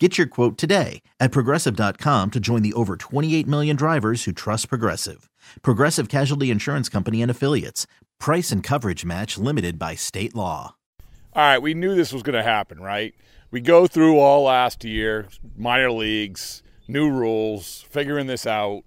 Get 0.00 0.18
your 0.18 0.26
quote 0.26 0.58
today 0.58 1.02
at 1.20 1.30
progressive.com 1.30 2.32
to 2.32 2.40
join 2.40 2.62
the 2.62 2.72
over 2.72 2.96
28 2.96 3.46
million 3.46 3.76
drivers 3.76 4.24
who 4.24 4.32
trust 4.32 4.68
Progressive. 4.68 5.30
Progressive 5.62 6.08
Casualty 6.08 6.50
Insurance 6.50 6.88
Company 6.88 7.22
and 7.22 7.30
Affiliates. 7.30 7.86
Price 8.18 8.50
and 8.50 8.60
coverage 8.60 9.04
match 9.04 9.38
limited 9.38 9.78
by 9.78 9.94
state 9.94 10.34
law. 10.34 10.74
All 11.32 11.42
right, 11.42 11.62
we 11.62 11.74
knew 11.74 11.94
this 11.94 12.12
was 12.12 12.24
going 12.24 12.34
to 12.36 12.42
happen, 12.42 12.80
right? 12.80 13.14
We 13.52 13.60
go 13.60 13.86
through 13.86 14.18
all 14.18 14.42
last 14.42 14.82
year, 14.82 15.28
minor 15.56 15.92
leagues, 15.92 16.64
new 16.88 17.08
rules, 17.08 17.84
figuring 17.88 18.26
this 18.26 18.48
out, 18.48 18.82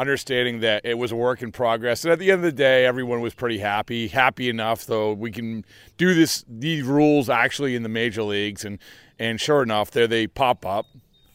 understanding 0.00 0.60
that 0.60 0.80
it 0.86 0.96
was 0.96 1.12
a 1.12 1.16
work 1.16 1.42
in 1.42 1.52
progress. 1.52 2.04
And 2.04 2.12
at 2.12 2.18
the 2.18 2.30
end 2.30 2.38
of 2.38 2.44
the 2.44 2.52
day, 2.52 2.86
everyone 2.86 3.20
was 3.20 3.34
pretty 3.34 3.58
happy, 3.58 4.08
happy 4.08 4.48
enough 4.48 4.86
though 4.86 5.12
we 5.12 5.30
can 5.30 5.62
do 5.98 6.14
this 6.14 6.42
these 6.48 6.84
rules 6.84 7.28
actually 7.28 7.76
in 7.76 7.82
the 7.82 7.88
major 7.90 8.22
leagues 8.22 8.64
and 8.64 8.78
and 9.18 9.38
sure 9.38 9.62
enough, 9.62 9.90
there 9.90 10.06
they 10.06 10.26
pop 10.26 10.64
up. 10.64 10.86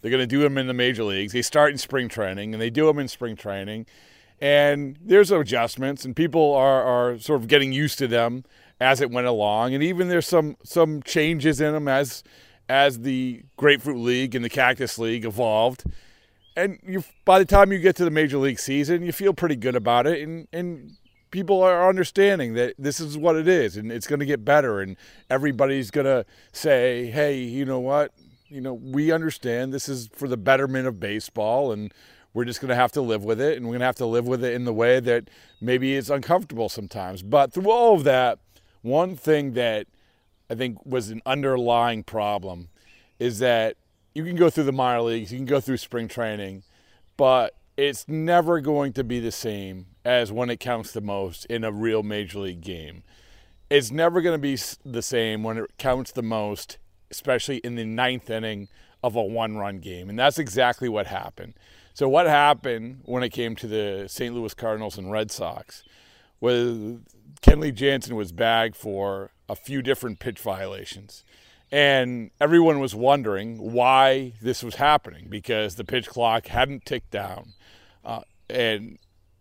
They're 0.01 0.09
going 0.09 0.23
to 0.23 0.27
do 0.27 0.41
them 0.41 0.57
in 0.57 0.65
the 0.65 0.73
major 0.73 1.03
leagues. 1.03 1.33
They 1.33 1.43
start 1.43 1.71
in 1.71 1.77
spring 1.77 2.09
training 2.09 2.53
and 2.53 2.61
they 2.61 2.71
do 2.71 2.87
them 2.87 2.97
in 2.97 3.07
spring 3.07 3.35
training. 3.35 3.85
And 4.41 4.97
there's 4.99 5.31
adjustments 5.31 6.03
and 6.03 6.15
people 6.15 6.55
are 6.55 6.81
are 6.83 7.19
sort 7.19 7.41
of 7.41 7.47
getting 7.47 7.71
used 7.71 7.99
to 7.99 8.07
them 8.07 8.45
as 8.81 8.99
it 8.99 9.11
went 9.11 9.27
along 9.27 9.73
and 9.73 9.81
even 9.83 10.09
there's 10.09 10.27
some 10.27 10.57
some 10.63 11.03
changes 11.03 11.61
in 11.61 11.71
them 11.71 11.87
as 11.87 12.23
as 12.67 13.01
the 13.01 13.43
Grapefruit 13.57 13.97
League 13.97 14.33
and 14.33 14.43
the 14.43 14.49
Cactus 14.49 14.97
League 14.97 15.23
evolved 15.23 15.85
and 16.55 16.79
you 16.85 17.03
by 17.25 17.39
the 17.39 17.45
time 17.45 17.71
you 17.71 17.79
get 17.79 17.95
to 17.97 18.05
the 18.05 18.11
major 18.11 18.37
league 18.37 18.59
season, 18.59 19.03
you 19.03 19.11
feel 19.11 19.33
pretty 19.33 19.55
good 19.55 19.75
about 19.75 20.07
it, 20.07 20.21
and 20.21 20.47
and 20.53 20.97
people 21.31 21.61
are 21.61 21.89
understanding 21.89 22.53
that 22.53 22.73
this 22.79 22.99
is 22.99 23.17
what 23.17 23.35
it 23.35 23.47
is, 23.47 23.75
and 23.75 23.91
it's 23.91 24.07
going 24.07 24.19
to 24.19 24.25
get 24.25 24.45
better, 24.45 24.79
and 24.79 24.95
everybody's 25.29 25.91
going 25.91 26.05
to 26.05 26.25
say, 26.53 27.07
hey, 27.07 27.37
you 27.37 27.65
know 27.65 27.79
what, 27.79 28.13
you 28.47 28.61
know, 28.61 28.73
we 28.73 29.11
understand 29.11 29.73
this 29.73 29.89
is 29.89 30.07
for 30.13 30.29
the 30.29 30.37
betterment 30.37 30.87
of 30.87 30.97
baseball, 30.97 31.73
and 31.73 31.93
we're 32.33 32.45
just 32.45 32.61
going 32.61 32.69
to 32.69 32.75
have 32.75 32.91
to 32.93 33.01
live 33.01 33.25
with 33.25 33.41
it, 33.41 33.57
and 33.57 33.65
we're 33.65 33.71
going 33.71 33.81
to 33.81 33.85
have 33.85 33.95
to 33.95 34.05
live 34.05 34.25
with 34.27 34.45
it 34.45 34.53
in 34.53 34.63
the 34.63 34.73
way 34.73 34.99
that 35.01 35.29
maybe 35.59 35.95
it's 35.95 36.09
uncomfortable 36.09 36.69
sometimes. 36.69 37.21
But 37.21 37.51
through 37.51 37.69
all 37.69 37.95
of 37.95 38.05
that, 38.05 38.39
one 38.81 39.17
thing 39.17 39.53
that 39.53 39.87
I 40.49 40.55
think 40.55 40.85
was 40.85 41.09
an 41.09 41.21
underlying 41.25 42.03
problem 42.03 42.69
is 43.19 43.39
that 43.39 43.75
you 44.15 44.23
can 44.23 44.37
go 44.37 44.49
through 44.49 44.63
the 44.63 44.71
minor 44.71 45.01
leagues, 45.01 45.31
you 45.31 45.37
can 45.37 45.45
go 45.45 45.59
through 45.59 45.77
spring 45.77 46.07
training, 46.07 46.63
but 47.17 47.55
it's 47.77 48.07
never 48.07 48.61
going 48.61 48.93
to 48.93 49.03
be 49.03 49.19
the 49.19 49.31
same 49.31 49.87
as 50.05 50.31
when 50.31 50.49
it 50.49 50.59
counts 50.59 50.93
the 50.93 51.01
most 51.01 51.45
in 51.45 51.63
a 51.63 51.71
real 51.71 52.01
major 52.01 52.39
league 52.39 52.61
game. 52.61 53.03
It's 53.69 53.91
never 53.91 54.21
going 54.21 54.35
to 54.35 54.41
be 54.41 54.57
the 54.85 55.01
same 55.01 55.43
when 55.43 55.57
it 55.57 55.77
counts 55.77 56.11
the 56.11 56.23
most, 56.23 56.77
especially 57.11 57.57
in 57.57 57.75
the 57.75 57.83
ninth 57.83 58.29
inning 58.29 58.69
of 59.03 59.15
a 59.15 59.23
one 59.23 59.57
run 59.57 59.79
game. 59.79 60.09
And 60.09 60.17
that's 60.17 60.39
exactly 60.39 60.87
what 60.87 61.07
happened. 61.07 61.53
So, 61.93 62.07
what 62.07 62.27
happened 62.27 63.01
when 63.03 63.23
it 63.23 63.29
came 63.29 63.55
to 63.57 63.67
the 63.67 64.05
St. 64.07 64.33
Louis 64.33 64.53
Cardinals 64.53 64.97
and 64.97 65.11
Red 65.11 65.31
Sox 65.31 65.83
was 66.39 66.99
Kenley 67.41 67.73
Jansen 67.73 68.15
was 68.15 68.31
bagged 68.31 68.75
for 68.75 69.31
a 69.49 69.55
few 69.55 69.81
different 69.81 70.19
pitch 70.19 70.39
violations. 70.39 71.23
And 71.75 72.31
everyone 72.39 72.79
was 72.79 72.95
wondering 72.95 73.73
why 73.73 74.31
this 74.41 74.63
was 74.63 74.75
happening 74.75 75.27
because 75.27 75.75
the 75.75 75.83
pitch 75.83 76.07
clock 76.07 76.47
hadn't 76.47 76.85
ticked 76.85 77.11
down. 77.11 77.51
Uh, 78.05 78.21
and 78.49 78.97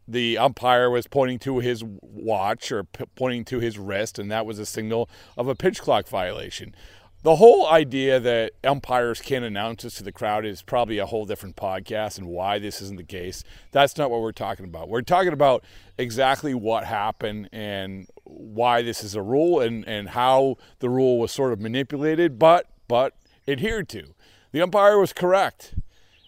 the 0.08 0.36
umpire 0.36 0.90
was 0.90 1.06
pointing 1.06 1.38
to 1.38 1.60
his 1.60 1.84
watch 1.84 2.72
or 2.72 2.82
p- 2.82 3.04
pointing 3.14 3.44
to 3.44 3.60
his 3.60 3.78
wrist, 3.78 4.18
and 4.18 4.32
that 4.32 4.46
was 4.46 4.58
a 4.58 4.66
signal 4.66 5.08
of 5.36 5.46
a 5.46 5.54
pitch 5.54 5.80
clock 5.80 6.08
violation. 6.08 6.74
The 7.22 7.36
whole 7.36 7.68
idea 7.68 8.18
that 8.18 8.54
umpires 8.64 9.20
can't 9.20 9.44
announce 9.44 9.84
this 9.84 9.94
to 9.94 10.02
the 10.02 10.10
crowd 10.10 10.44
is 10.44 10.60
probably 10.60 10.98
a 10.98 11.06
whole 11.06 11.26
different 11.26 11.54
podcast 11.54 12.18
and 12.18 12.26
why 12.26 12.58
this 12.58 12.82
isn't 12.82 12.96
the 12.96 13.04
case. 13.04 13.44
That's 13.70 13.96
not 13.96 14.10
what 14.10 14.20
we're 14.20 14.32
talking 14.32 14.64
about. 14.64 14.88
We're 14.88 15.02
talking 15.02 15.32
about 15.32 15.62
exactly 15.96 16.52
what 16.52 16.82
happened 16.82 17.48
and 17.52 18.08
why 18.24 18.82
this 18.82 19.04
is 19.04 19.14
a 19.14 19.22
rule 19.22 19.60
and, 19.60 19.86
and 19.86 20.10
how 20.10 20.56
the 20.80 20.88
rule 20.88 21.18
was 21.18 21.32
sort 21.32 21.52
of 21.52 21.60
manipulated, 21.60 22.38
but 22.38 22.66
but 22.88 23.14
adhered 23.46 23.88
to. 23.90 24.14
The 24.52 24.62
umpire 24.62 24.98
was 24.98 25.12
correct. 25.12 25.74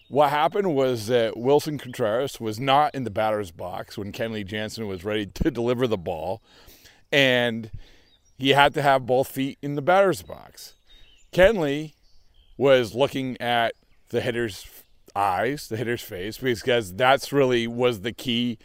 What 0.09 0.29
happened 0.29 0.73
was 0.73 1.07
that 1.07 1.35
Willson 1.35 1.79
Contreras 1.79 2.39
was 2.39 2.59
not 2.59 2.95
in 2.95 3.03
the 3.03 3.09
batter's 3.09 3.51
box 3.51 3.97
when 3.97 4.11
Kenley 4.11 4.45
Jansen 4.45 4.87
was 4.87 5.03
ready 5.03 5.25
to 5.33 5.51
deliver 5.51 5.87
the 5.87 5.97
ball, 5.97 6.41
and 7.11 7.71
he 8.37 8.49
had 8.49 8.73
to 8.75 8.81
have 8.81 9.05
both 9.05 9.27
feet 9.27 9.57
in 9.61 9.75
the 9.75 9.81
batter's 9.81 10.21
box. 10.21 10.73
Kenley 11.31 11.93
was 12.57 12.95
looking 12.95 13.39
at 13.41 13.73
the 14.09 14.21
hitter's 14.21 14.65
eyes, 15.15 15.67
the 15.67 15.77
hitter's 15.77 16.01
face, 16.01 16.37
because 16.37 16.93
that's 16.93 17.33
really 17.33 17.67
was 17.67 18.01
the 18.01 18.13
key 18.13 18.57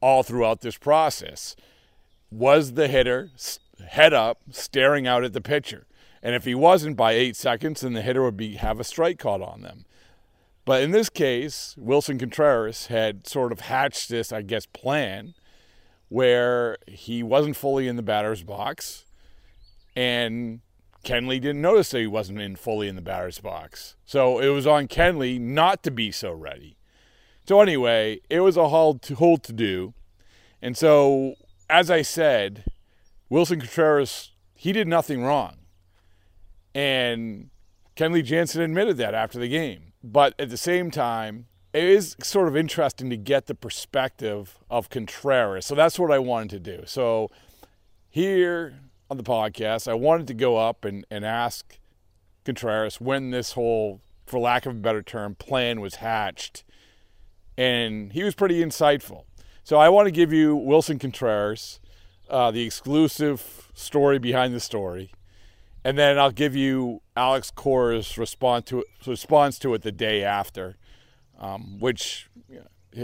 all 0.00 0.22
throughout 0.22 0.60
this 0.60 0.78
process. 0.78 1.56
Was 2.30 2.72
the 2.72 2.88
hitter 2.88 3.30
head 3.88 4.12
up, 4.12 4.40
staring 4.50 5.06
out 5.06 5.24
at 5.24 5.32
the 5.32 5.40
pitcher? 5.40 5.86
And 6.22 6.34
if 6.34 6.44
he 6.44 6.54
wasn't 6.54 6.96
by 6.96 7.12
eight 7.12 7.36
seconds, 7.36 7.82
then 7.82 7.92
the 7.92 8.02
hitter 8.02 8.22
would 8.22 8.36
be 8.36 8.56
have 8.56 8.80
a 8.80 8.84
strike 8.84 9.18
caught 9.18 9.42
on 9.42 9.62
them. 9.62 9.84
But 10.64 10.82
in 10.82 10.90
this 10.90 11.08
case, 11.08 11.76
Willson 11.78 12.18
Contreras 12.18 12.86
had 12.86 13.26
sort 13.26 13.52
of 13.52 13.60
hatched 13.60 14.08
this, 14.08 14.32
I 14.32 14.42
guess, 14.42 14.66
plan 14.66 15.34
where 16.08 16.78
he 16.86 17.22
wasn't 17.22 17.56
fully 17.56 17.86
in 17.86 17.96
the 17.96 18.02
batter's 18.02 18.42
box 18.42 19.04
and 19.96 20.60
Kenley 21.04 21.40
didn't 21.40 21.62
notice 21.62 21.90
that 21.90 22.00
he 22.00 22.06
wasn't 22.06 22.40
in 22.40 22.56
fully 22.56 22.88
in 22.88 22.96
the 22.96 23.02
batter's 23.02 23.38
box. 23.38 23.96
So 24.04 24.38
it 24.38 24.48
was 24.48 24.66
on 24.66 24.88
Kenley 24.88 25.40
not 25.40 25.82
to 25.84 25.90
be 25.90 26.12
so 26.12 26.32
ready. 26.32 26.76
So 27.48 27.60
anyway, 27.60 28.20
it 28.28 28.40
was 28.40 28.56
a 28.56 28.68
whole 28.68 29.00
whole 29.16 29.38
to 29.38 29.52
do. 29.52 29.94
And 30.60 30.76
so, 30.76 31.34
as 31.68 31.90
I 31.90 32.02
said, 32.02 32.64
Willson 33.30 33.60
Contreras, 33.60 34.32
he 34.54 34.72
did 34.72 34.88
nothing 34.88 35.22
wrong. 35.22 35.56
And 36.74 37.50
Kenley 37.96 38.22
Jansen 38.22 38.62
admitted 38.62 38.96
that 38.98 39.14
after 39.14 39.38
the 39.38 39.48
game. 39.48 39.92
But 40.02 40.34
at 40.38 40.50
the 40.50 40.56
same 40.56 40.90
time, 40.90 41.46
it 41.72 41.84
is 41.84 42.16
sort 42.22 42.48
of 42.48 42.56
interesting 42.56 43.10
to 43.10 43.16
get 43.16 43.46
the 43.46 43.54
perspective 43.54 44.58
of 44.70 44.88
Contreras. 44.88 45.66
So 45.66 45.74
that's 45.74 45.98
what 45.98 46.10
I 46.10 46.18
wanted 46.18 46.50
to 46.50 46.76
do. 46.76 46.84
So 46.86 47.30
here 48.08 48.80
on 49.10 49.16
the 49.16 49.22
podcast, 49.22 49.88
I 49.88 49.94
wanted 49.94 50.26
to 50.28 50.34
go 50.34 50.56
up 50.56 50.84
and, 50.84 51.06
and 51.10 51.24
ask 51.24 51.78
Contreras 52.44 53.00
when 53.00 53.30
this 53.30 53.52
whole, 53.52 54.00
for 54.26 54.38
lack 54.38 54.66
of 54.66 54.72
a 54.72 54.78
better 54.78 55.02
term, 55.02 55.34
plan 55.34 55.80
was 55.80 55.96
hatched. 55.96 56.64
And 57.58 58.12
he 58.12 58.22
was 58.22 58.34
pretty 58.34 58.62
insightful. 58.62 59.24
So 59.66 59.78
I 59.78 59.88
want 59.88 60.06
to 60.06 60.12
give 60.12 60.32
you 60.32 60.54
Willson 60.54 61.00
Contreras, 61.00 61.80
uh, 62.30 62.52
the 62.52 62.64
exclusive 62.64 63.68
story 63.74 64.20
behind 64.20 64.54
the 64.54 64.60
story. 64.60 65.10
And 65.82 65.98
then 65.98 66.20
I'll 66.20 66.30
give 66.30 66.54
you 66.54 67.02
Alex 67.16 67.50
Cora's 67.50 68.16
response 68.16 68.66
to 68.66 68.82
it, 68.82 68.86
response 69.04 69.58
to 69.58 69.74
it 69.74 69.82
the 69.82 69.90
day 69.90 70.22
after, 70.22 70.76
um, 71.40 71.80
which 71.80 72.30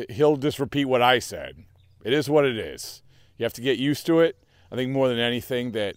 he'll 0.09 0.37
just 0.37 0.61
repeat 0.61 0.85
what 0.85 1.03
I 1.03 1.19
said. 1.19 1.65
It 2.05 2.13
is 2.13 2.31
what 2.31 2.45
it 2.45 2.57
is. 2.57 3.03
You 3.39 3.45
have 3.45 3.55
to 3.55 3.61
get 3.61 3.81
used 3.81 4.07
to 4.07 4.21
it. 4.21 4.39
I 4.71 4.77
think 4.77 4.93
more 4.93 5.09
than 5.09 5.19
anything 5.19 5.73
that 5.73 5.97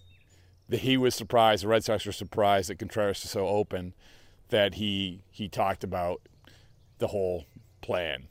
that 0.68 0.80
he 0.80 0.96
was 0.96 1.14
surprised, 1.14 1.62
the 1.62 1.68
Red 1.68 1.84
Sox 1.84 2.04
were 2.04 2.10
surprised 2.10 2.70
that 2.70 2.80
Contreras 2.80 3.24
is 3.24 3.30
so 3.30 3.46
open 3.46 3.94
that 4.48 4.74
he 4.74 5.22
he 5.30 5.48
talked 5.48 5.84
about 5.84 6.22
the 6.98 7.06
whole 7.06 7.44
plan. 7.82 8.26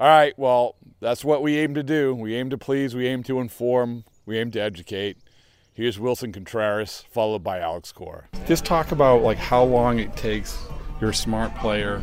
All 0.00 0.08
right, 0.08 0.32
well, 0.38 0.76
that's 1.00 1.26
what 1.26 1.42
we 1.42 1.58
aim 1.58 1.74
to 1.74 1.82
do. 1.82 2.14
We 2.14 2.34
aim 2.34 2.48
to 2.48 2.56
please, 2.56 2.94
we 2.94 3.06
aim 3.06 3.22
to 3.24 3.38
inform, 3.38 4.04
we 4.24 4.38
aim 4.38 4.50
to 4.52 4.58
educate. 4.58 5.18
Here's 5.74 5.98
Willson 5.98 6.32
Contreras, 6.32 7.04
followed 7.10 7.44
by 7.44 7.58
Alex 7.58 7.92
Cora. 7.92 8.24
Just 8.46 8.64
talk 8.64 8.92
about 8.92 9.20
like 9.20 9.36
how 9.36 9.62
long 9.62 9.98
it 9.98 10.16
takes. 10.16 10.58
You're 11.02 11.10
a 11.10 11.14
smart 11.14 11.54
player. 11.56 12.02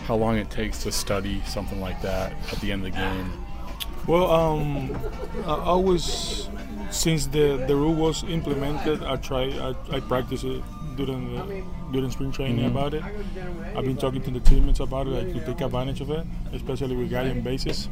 How 0.00 0.16
long 0.16 0.36
it 0.38 0.50
takes 0.50 0.82
to 0.82 0.90
study 0.90 1.40
something 1.46 1.80
like 1.80 2.02
that 2.02 2.32
at 2.50 2.60
the 2.60 2.72
end 2.72 2.84
of 2.84 2.92
the 2.92 2.98
game. 2.98 3.46
Well, 4.08 4.28
um, 4.28 4.98
I 5.44 5.54
always 5.54 6.48
since 6.90 7.26
the, 7.26 7.64
the 7.68 7.76
rule 7.76 7.94
was 7.94 8.24
implemented, 8.24 9.04
I 9.04 9.16
try 9.16 9.44
I, 9.44 9.96
I 9.96 10.00
practice 10.00 10.42
it 10.42 10.64
during 10.96 11.34
the, 11.34 11.62
during 11.92 12.10
spring 12.10 12.32
training 12.32 12.58
mm-hmm. 12.66 12.76
about 12.76 12.94
it. 12.94 13.02
I've 13.76 13.84
been 13.84 13.96
talking 13.96 14.22
to 14.22 14.30
the 14.30 14.40
teammates 14.40 14.80
about 14.80 15.06
it, 15.06 15.10
like 15.10 15.32
to 15.34 15.40
take 15.44 15.60
advantage 15.60 16.00
of 16.00 16.10
it, 16.10 16.26
especially 16.52 16.96
with 16.96 17.10
guiding 17.10 17.42
bases. 17.42 17.88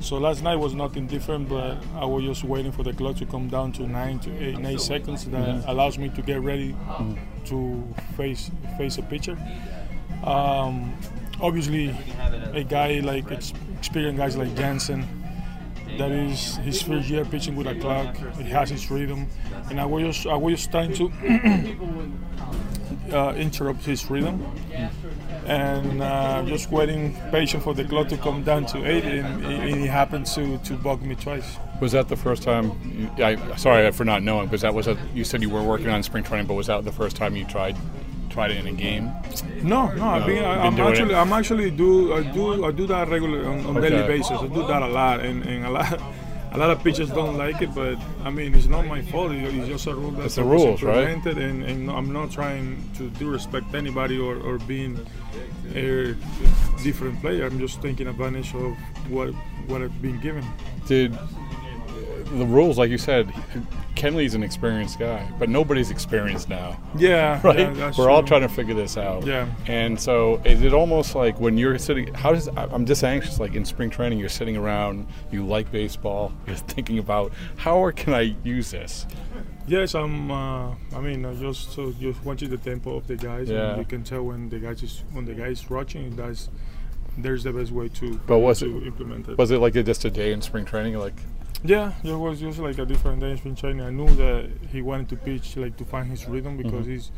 So 0.00 0.16
last 0.16 0.42
night 0.42 0.56
was 0.56 0.74
nothing 0.74 1.06
different, 1.06 1.50
but 1.50 1.76
I 1.94 2.06
was 2.06 2.24
just 2.24 2.42
waiting 2.42 2.72
for 2.72 2.82
the 2.82 2.92
clock 2.94 3.16
to 3.16 3.26
come 3.26 3.48
down 3.48 3.72
to 3.72 3.82
nine 3.86 4.18
to 4.20 4.30
eight, 4.42 4.58
eight 4.64 4.80
seconds. 4.80 5.26
That 5.26 5.40
Mm-hmm. 5.46 5.68
allows 5.68 5.98
me 5.98 6.08
to 6.10 6.22
get 6.22 6.40
ready 6.40 6.74
to 7.46 7.84
face 8.16 8.50
face 8.78 8.96
a 8.96 9.02
pitcher. 9.02 9.36
Um, 10.24 10.96
obviously, 11.40 11.94
a 12.54 12.62
guy 12.64 13.00
like 13.00 13.30
ex- 13.30 13.52
experienced 13.78 14.18
guys 14.18 14.36
like 14.36 14.54
Jansen, 14.56 15.06
that 15.98 16.10
is 16.10 16.56
his 16.56 16.82
first 16.82 17.08
year 17.08 17.24
pitching 17.24 17.56
with 17.56 17.66
a 17.66 17.74
clock. 17.74 18.16
He 18.36 18.48
has 18.50 18.70
his 18.70 18.90
rhythm, 18.90 19.26
and 19.70 19.80
I 19.80 19.84
was 19.84 20.16
just, 20.16 20.26
I 20.26 20.36
was 20.36 20.54
just 20.54 20.70
trying 20.70 20.92
to 20.94 21.12
uh, 23.16 23.34
interrupt 23.34 23.84
his 23.84 24.08
rhythm, 24.10 24.44
and 25.46 26.02
uh, 26.02 26.42
just 26.46 26.70
waiting 26.70 27.14
patient 27.30 27.62
for 27.62 27.74
the 27.74 27.84
clock 27.84 28.08
to 28.08 28.16
come 28.16 28.42
down 28.42 28.66
to 28.66 28.84
eight, 28.84 29.04
and, 29.04 29.44
and 29.44 29.80
he 29.80 29.86
happened 29.86 30.26
to 30.26 30.58
to 30.58 30.74
bug 30.74 31.02
me 31.02 31.14
twice. 31.14 31.56
Was 31.80 31.92
that 31.92 32.08
the 32.08 32.16
first 32.16 32.42
time? 32.42 32.72
You, 33.16 33.24
I, 33.24 33.56
sorry 33.56 33.90
for 33.92 34.04
not 34.04 34.22
knowing, 34.22 34.46
because 34.46 34.62
that 34.62 34.74
was 34.74 34.86
a, 34.86 34.98
you 35.14 35.24
said 35.24 35.42
you 35.42 35.50
were 35.50 35.62
working 35.62 35.88
on 35.88 36.02
spring 36.02 36.24
training, 36.24 36.46
but 36.46 36.54
was 36.54 36.66
that 36.66 36.84
the 36.84 36.92
first 36.92 37.16
time 37.16 37.36
you 37.36 37.44
tried 37.44 37.76
tried 38.30 38.52
it 38.52 38.58
in 38.58 38.66
a 38.66 38.72
game? 38.72 39.12
No, 39.62 39.92
no, 39.92 40.04
I've 40.08 40.26
been, 40.26 40.44
I, 40.44 40.66
am 40.66 40.80
actually, 40.80 41.14
it. 41.14 41.16
I'm 41.16 41.32
actually 41.32 41.70
do, 41.70 42.14
I 42.14 42.22
do, 42.22 42.64
I 42.64 42.70
do 42.70 42.86
that 42.86 43.08
regularly 43.08 43.46
on, 43.46 43.66
on 43.66 43.82
daily 43.82 44.06
basis. 44.06 44.38
I 44.38 44.46
do 44.46 44.66
that 44.66 44.82
a 44.82 44.86
lot, 44.86 45.20
and, 45.20 45.44
and 45.44 45.66
a 45.66 45.70
lot, 45.70 46.00
a 46.52 46.58
lot 46.58 46.70
of 46.70 46.82
pitchers 46.82 47.10
don't 47.10 47.36
like 47.36 47.60
it, 47.62 47.74
but 47.74 47.98
I 48.24 48.30
mean, 48.30 48.54
it's 48.54 48.66
not 48.66 48.86
my 48.86 49.02
fault. 49.02 49.32
It's 49.32 49.68
just 49.68 49.86
a 49.86 49.94
rule 49.94 50.10
that's 50.12 50.36
the 50.36 50.44
was 50.44 50.82
right? 50.82 51.10
implemented, 51.10 51.38
and, 51.38 51.62
and 51.62 51.90
I'm 51.90 52.12
not 52.12 52.30
trying 52.30 52.88
to 52.96 53.10
disrespect 53.10 53.74
anybody 53.74 54.18
or, 54.18 54.36
or 54.36 54.58
being 54.58 54.98
a 55.74 56.14
different 56.82 57.20
player. 57.20 57.46
I'm 57.46 57.58
just 57.58 57.80
taking 57.82 58.08
advantage 58.08 58.54
of 58.54 58.76
what 59.08 59.30
what 59.68 59.82
I've 59.82 60.02
been 60.02 60.20
given. 60.20 60.44
Did 60.86 61.16
the 62.38 62.46
rules, 62.46 62.78
like 62.78 62.90
you 62.90 62.98
said, 62.98 63.32
Kenley's 63.96 64.34
an 64.34 64.42
experienced 64.42 64.98
guy, 64.98 65.28
but 65.38 65.48
nobody's 65.48 65.90
experienced 65.90 66.48
now. 66.48 66.80
Yeah, 66.96 67.40
right? 67.44 67.74
yeah, 67.76 67.92
We're 67.98 68.08
all 68.10 68.22
trying 68.22 68.42
to 68.42 68.48
figure 68.48 68.74
this 68.74 68.96
out. 68.96 69.26
Yeah. 69.26 69.48
And 69.66 70.00
so 70.00 70.40
is 70.44 70.62
it 70.62 70.72
almost 70.72 71.14
like 71.14 71.38
when 71.40 71.58
you're 71.58 71.78
sitting, 71.78 72.12
how 72.14 72.32
does, 72.32 72.48
I'm 72.56 72.86
just 72.86 73.02
anxious, 73.04 73.38
like 73.40 73.54
in 73.54 73.64
spring 73.64 73.90
training, 73.90 74.18
you're 74.18 74.28
sitting 74.28 74.56
around, 74.56 75.06
you 75.30 75.44
like 75.44 75.70
baseball, 75.72 76.32
you're 76.46 76.56
thinking 76.56 76.98
about 76.98 77.32
how 77.56 77.90
can 77.90 78.14
I 78.14 78.34
use 78.44 78.70
this? 78.70 79.06
Yes, 79.66 79.94
I'm. 79.94 80.30
Uh, 80.32 80.74
I 80.96 81.00
mean, 81.00 81.24
I 81.24 81.32
just 81.34 81.72
so 81.72 81.92
just 81.92 82.24
watching 82.24 82.50
the 82.50 82.56
tempo 82.56 82.96
of 82.96 83.06
the 83.06 83.14
guys, 83.16 83.48
Yeah. 83.48 83.70
and 83.70 83.78
you 83.78 83.84
can 83.84 84.02
tell 84.02 84.22
when 84.24 84.48
the 84.48 84.58
guys 84.58 84.82
is 84.82 85.04
when 85.12 85.24
the 85.26 85.34
guy 85.34 85.46
is 85.48 85.70
rushing. 85.70 86.16
That's 86.16 86.48
there's 87.18 87.44
the 87.44 87.52
best 87.52 87.70
way 87.70 87.88
to. 87.88 88.14
But 88.26 88.38
was 88.38 88.60
to 88.60 88.78
it- 88.78 88.86
implement 88.88 89.28
it? 89.28 89.38
Was 89.38 89.52
it 89.52 89.58
like 89.58 89.74
just 89.74 90.04
a 90.04 90.10
day 90.10 90.32
in 90.32 90.42
spring 90.42 90.64
training? 90.64 90.98
Like, 90.98 91.14
yeah, 91.64 91.92
it 92.04 92.14
was 92.14 92.40
just 92.40 92.58
like 92.58 92.78
a 92.78 92.86
different 92.86 93.20
day 93.20 93.38
in 93.44 93.54
China. 93.54 93.86
I 93.86 93.90
knew 93.90 94.08
that 94.16 94.50
he 94.72 94.82
wanted 94.82 95.08
to 95.10 95.16
pitch 95.16 95.56
like 95.56 95.76
to 95.78 95.84
find 95.84 96.08
his 96.10 96.26
rhythm 96.26 96.56
because 96.56 96.86
Mm-hmm. 96.86 96.90
he's 96.92 97.10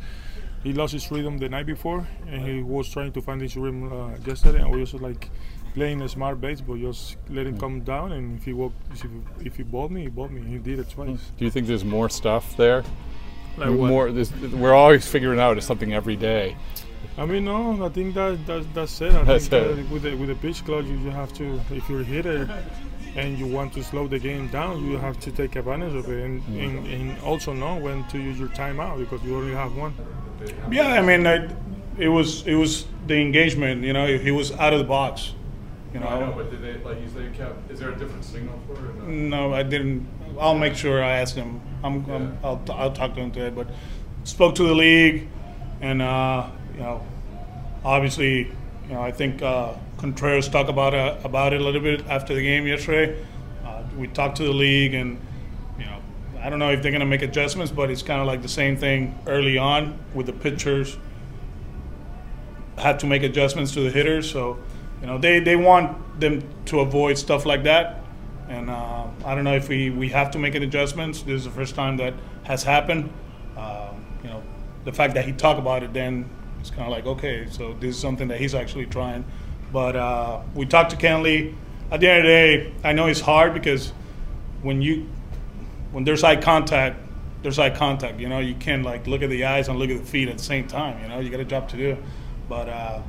he 0.63 0.71
lost 0.71 0.93
his 0.93 1.11
rhythm 1.11 1.37
the 1.39 1.49
night 1.49 1.65
before, 1.65 2.07
and 2.29 2.41
he 2.47 2.61
was 2.63 2.87
trying 2.89 3.11
to 3.11 3.21
find 3.21 3.41
his 3.41 3.55
rhythm 3.57 3.91
uh, 3.91 4.11
yesterday. 4.25 4.61
And 4.61 4.71
we 4.71 4.79
was 4.79 4.93
like 4.93 5.29
playing 5.73 6.01
a 6.01 6.07
smart 6.07 6.39
base, 6.39 6.61
but 6.61 6.79
just 6.79 7.17
let 7.29 7.45
Mm. 7.45 7.49
him 7.49 7.57
come 7.59 7.79
down. 7.81 8.11
And 8.13 8.37
if 8.39 8.45
he 8.45 8.53
walk, 8.53 8.71
if 8.93 9.01
he, 9.01 9.09
if 9.45 9.57
he 9.57 9.63
balled 9.63 9.91
me, 9.91 10.03
he 10.03 10.07
balled 10.09 10.31
me. 10.31 10.41
He 10.41 10.57
did 10.59 10.79
it 10.79 10.89
twice. 10.89 11.31
do 11.37 11.43
you 11.45 11.51
think 11.51 11.67
there's 11.67 11.83
more 11.83 12.09
stuff 12.09 12.55
there? 12.55 12.83
Like 13.57 13.69
more, 13.71 14.09
we're 14.53 14.73
always 14.73 15.05
figuring 15.07 15.39
out 15.39 15.57
it's 15.57 15.67
something 15.67 15.93
every 15.93 16.15
day. 16.15 16.55
I 17.17 17.25
mean, 17.25 17.43
no, 17.45 17.85
I 17.85 17.89
think 17.89 18.15
that, 18.15 18.43
that 18.47 18.73
that's 18.73 18.99
it. 19.01 19.13
I 19.13 19.23
That's 19.23 19.47
think 19.47 19.77
it. 19.79 19.89
with 19.91 20.03
the 20.03 20.15
with 20.15 20.29
the 20.29 20.35
pitch 20.35 20.63
clock, 20.65 20.85
you, 20.85 20.97
you 20.97 21.11
have 21.11 21.31
to, 21.33 21.59
if 21.71 21.87
you're 21.89 22.01
a 22.01 22.03
hitter 22.03 22.49
and 23.15 23.37
you 23.37 23.47
want 23.47 23.73
to 23.73 23.83
slow 23.83 24.07
the 24.07 24.19
game 24.19 24.47
down, 24.47 24.83
you 24.83 24.97
have 24.97 25.19
to 25.19 25.31
take 25.31 25.55
advantage 25.55 25.93
of 25.93 26.09
it 26.09 26.23
and, 26.23 26.43
and, 26.57 26.87
and 26.87 27.21
also 27.21 27.53
know 27.53 27.75
when 27.75 28.03
to 28.07 28.17
use 28.17 28.39
your 28.39 28.49
timeout 28.49 28.97
because 28.97 29.21
you 29.23 29.35
only 29.35 29.53
have 29.53 29.75
one. 29.75 29.93
Yeah, 30.71 30.87
I 30.87 31.01
mean, 31.01 31.27
I, 31.27 31.49
it 31.97 32.07
was 32.09 32.45
it 32.47 32.55
was 32.55 32.85
the 33.07 33.15
engagement. 33.15 33.83
You 33.83 33.93
know, 33.93 34.07
he 34.17 34.31
was 34.31 34.51
out 34.53 34.73
of 34.73 34.79
the 34.79 34.85
box. 34.85 35.33
You 35.93 35.99
know, 35.99 36.33
but 36.35 36.49
did 36.49 36.63
they, 36.63 36.83
like 36.83 36.99
you 36.99 37.07
said, 37.13 37.31
kept, 37.35 37.69
is 37.69 37.79
there 37.79 37.91
a 37.91 37.95
different 37.95 38.25
signal 38.25 38.59
for 38.65 38.73
it? 38.73 39.03
no, 39.07 39.53
I 39.53 39.61
didn't. 39.61 40.07
I'll 40.39 40.57
make 40.57 40.75
sure 40.75 41.03
I 41.03 41.19
ask 41.19 41.35
him. 41.35 41.61
I'm, 41.83 42.09
I'm 42.09 42.37
I'll, 42.43 42.61
I'll 42.71 42.91
talk 42.91 43.13
to 43.13 43.21
him 43.21 43.31
today. 43.31 43.51
But 43.51 43.67
spoke 44.23 44.55
to 44.55 44.63
the 44.63 44.73
league, 44.73 45.27
and 45.81 46.01
uh, 46.01 46.49
you 46.73 46.79
know, 46.79 47.05
obviously, 47.85 48.47
you 48.87 48.93
know, 48.93 49.01
I 49.01 49.11
think 49.11 49.43
uh, 49.43 49.75
Contreras 50.03 50.49
talked 50.49 50.69
about 50.69 50.93
uh, 50.93 51.15
about 51.23 51.53
it 51.53 51.61
a 51.61 51.63
little 51.63 51.79
bit 51.79 52.05
after 52.07 52.35
the 52.35 52.41
game 52.41 52.67
yesterday. 52.67 53.17
Uh, 53.63 53.83
we 53.97 54.09
talked 54.09 54.35
to 54.35 54.43
the 54.43 54.51
league, 54.51 54.93
and 54.93 55.17
you 55.79 55.85
know, 55.85 55.97
I 56.41 56.49
don't 56.49 56.59
know 56.59 56.71
if 56.71 56.83
they're 56.83 56.91
gonna 56.91 57.05
make 57.05 57.21
adjustments, 57.21 57.71
but 57.71 57.89
it's 57.89 58.01
kind 58.01 58.19
of 58.19 58.27
like 58.27 58.41
the 58.41 58.49
same 58.49 58.75
thing 58.75 59.17
early 59.27 59.57
on 59.57 59.97
with 60.13 60.25
the 60.25 60.33
pitchers. 60.33 60.97
Had 62.77 62.99
to 62.99 63.05
make 63.05 63.23
adjustments 63.23 63.71
to 63.75 63.79
the 63.79 63.91
hitters, 63.91 64.29
so 64.29 64.57
you 64.99 65.07
know 65.07 65.17
they, 65.17 65.39
they 65.39 65.55
want 65.55 66.19
them 66.19 66.43
to 66.65 66.81
avoid 66.81 67.17
stuff 67.17 67.45
like 67.45 67.63
that. 67.63 68.01
And 68.49 68.69
uh, 68.69 69.07
I 69.23 69.35
don't 69.35 69.45
know 69.45 69.55
if 69.55 69.69
we, 69.69 69.89
we 69.89 70.09
have 70.09 70.31
to 70.31 70.37
make 70.37 70.53
adjustments. 70.53 71.21
This 71.21 71.35
is 71.39 71.45
the 71.45 71.51
first 71.51 71.75
time 71.75 71.95
that 71.97 72.13
has 72.43 72.61
happened. 72.61 73.09
Um, 73.55 74.05
you 74.21 74.29
know, 74.29 74.43
the 74.83 74.91
fact 74.91 75.13
that 75.13 75.23
he 75.23 75.31
talked 75.31 75.59
about 75.59 75.81
it, 75.81 75.93
then 75.93 76.29
it's 76.59 76.71
kind 76.71 76.83
of 76.83 76.89
like 76.89 77.05
okay, 77.05 77.47
so 77.49 77.71
this 77.79 77.95
is 77.95 78.01
something 78.01 78.27
that 78.27 78.41
he's 78.41 78.53
actually 78.53 78.87
trying. 78.87 79.23
But 79.73 79.95
uh, 79.95 80.41
we 80.53 80.67
talked 80.67 80.91
to 80.91 80.97
Kenley. 80.97 81.55
At 81.91 81.99
the 81.99 82.07
end 82.09 82.19
of 82.19 82.23
the 82.23 82.29
day, 82.29 82.73
I 82.83 82.93
know 82.93 83.07
it's 83.07 83.19
hard 83.19 83.53
because 83.55 83.91
when 84.61 84.81
you 84.81 85.09
when 85.91 86.03
there's 86.03 86.23
eye 86.23 86.35
contact, 86.35 86.97
there's 87.41 87.59
eye 87.59 87.71
contact. 87.71 88.19
You 88.19 88.29
know, 88.29 88.39
you 88.39 88.53
can't 88.53 88.83
like 88.83 89.07
look 89.07 89.23
at 89.23 89.29
the 89.29 89.45
eyes 89.45 89.67
and 89.67 89.79
look 89.79 89.89
at 89.89 89.97
the 89.97 90.05
feet 90.05 90.29
at 90.29 90.37
the 90.37 90.43
same 90.43 90.67
time. 90.67 91.01
You 91.01 91.09
know, 91.09 91.19
you 91.19 91.29
got 91.31 91.39
a 91.39 91.45
job 91.45 91.67
to 91.69 91.77
do. 91.77 91.97
But 92.47 92.69
uh, 92.69 93.01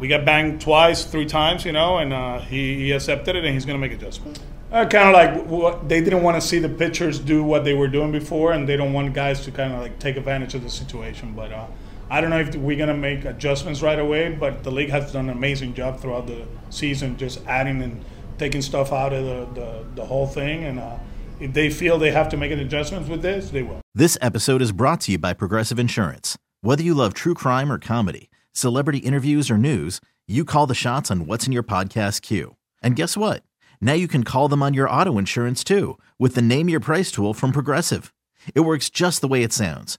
we 0.00 0.08
got 0.08 0.24
banged 0.24 0.60
twice, 0.62 1.04
three 1.04 1.26
times. 1.26 1.66
You 1.66 1.72
know, 1.72 1.98
and 1.98 2.12
uh, 2.14 2.40
he, 2.40 2.76
he 2.76 2.92
accepted 2.92 3.36
it, 3.36 3.44
and 3.44 3.52
he's 3.52 3.66
gonna 3.66 3.78
make 3.78 3.92
adjustments. 3.92 4.40
Uh, 4.72 4.86
kind 4.86 5.08
of 5.08 5.14
like 5.14 5.46
what 5.46 5.88
they 5.88 6.00
didn't 6.00 6.22
want 6.22 6.40
to 6.40 6.46
see 6.46 6.58
the 6.58 6.68
pitchers 6.68 7.18
do 7.20 7.44
what 7.44 7.62
they 7.62 7.74
were 7.74 7.88
doing 7.88 8.10
before, 8.10 8.52
and 8.52 8.66
they 8.66 8.76
don't 8.76 8.94
want 8.94 9.12
guys 9.12 9.44
to 9.44 9.50
kind 9.50 9.72
of 9.72 9.80
like 9.80 9.98
take 9.98 10.16
advantage 10.16 10.54
of 10.54 10.62
the 10.62 10.70
situation. 10.70 11.34
But 11.34 11.52
uh, 11.52 11.66
I 12.08 12.20
don't 12.20 12.30
know 12.30 12.40
if 12.40 12.54
we're 12.54 12.78
gonna 12.78 12.96
make 12.96 13.24
adjustments 13.24 13.82
right 13.82 13.98
away. 13.98 14.32
But 14.34 14.62
the 14.62 14.70
league 14.70 14.90
has 14.90 15.12
done 15.12 15.28
an 15.28 15.36
amazing 15.36 15.74
job 15.74 16.00
throughout 16.00 16.26
the 16.26 16.46
season, 16.70 17.16
just 17.16 17.44
adding 17.46 17.82
and 17.82 18.04
taking 18.38 18.62
stuff 18.62 18.92
out 18.92 19.12
of 19.12 19.24
the, 19.24 19.60
the, 19.60 19.86
the 19.94 20.04
whole 20.04 20.26
thing. 20.26 20.64
And 20.64 20.78
uh, 20.78 20.98
if 21.40 21.52
they 21.52 21.70
feel 21.70 21.98
they 21.98 22.12
have 22.12 22.28
to 22.30 22.36
make 22.36 22.52
an 22.52 22.60
adjustments 22.60 23.08
with 23.08 23.22
this, 23.22 23.50
they 23.50 23.62
will. 23.62 23.80
This 23.94 24.16
episode 24.20 24.62
is 24.62 24.72
brought 24.72 25.00
to 25.02 25.12
you 25.12 25.18
by 25.18 25.32
Progressive 25.32 25.78
Insurance. 25.78 26.36
Whether 26.60 26.82
you 26.82 26.94
love 26.94 27.14
true 27.14 27.34
crime 27.34 27.72
or 27.72 27.78
comedy, 27.78 28.30
celebrity 28.52 28.98
interviews 28.98 29.50
or 29.50 29.58
news, 29.58 30.00
you 30.26 30.44
call 30.44 30.66
the 30.66 30.74
shots 30.74 31.10
on 31.10 31.26
what's 31.26 31.46
in 31.46 31.52
your 31.52 31.62
podcast 31.62 32.22
queue. 32.22 32.56
And 32.82 32.96
guess 32.96 33.16
what? 33.16 33.42
Now 33.80 33.94
you 33.94 34.08
can 34.08 34.24
call 34.24 34.48
them 34.48 34.62
on 34.62 34.74
your 34.74 34.88
auto 34.88 35.18
insurance 35.18 35.64
too 35.64 35.98
with 36.18 36.34
the 36.34 36.42
Name 36.42 36.68
Your 36.68 36.80
Price 36.80 37.10
tool 37.10 37.34
from 37.34 37.52
Progressive. 37.52 38.12
It 38.54 38.60
works 38.60 38.90
just 38.90 39.20
the 39.20 39.28
way 39.28 39.42
it 39.42 39.52
sounds. 39.52 39.98